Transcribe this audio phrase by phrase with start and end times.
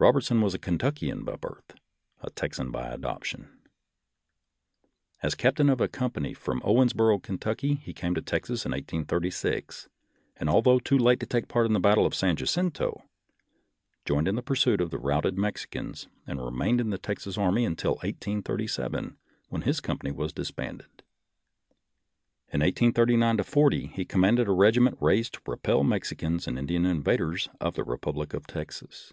[0.00, 1.72] Robertson was a Kentuckian by birth,
[2.20, 3.60] a Texan by adoption.
[5.22, 9.88] As captain of a company from Owensboro, Kentucky, he came to Texas in 1836,
[10.34, 13.04] and, although too late to take part in the battle of San Jacinto,
[14.04, 17.92] joined in the pursuit of the routed Mexicans, and remained in the Texas army until
[17.92, 19.16] 1837,
[19.48, 21.04] when his company was dis banded.
[22.48, 27.74] In 1839 40 he commanded a regiment raised to repel Mexicans and Indian invaders of
[27.74, 29.12] the Republic of Texas.